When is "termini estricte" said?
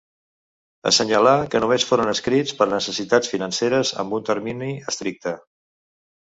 4.33-5.39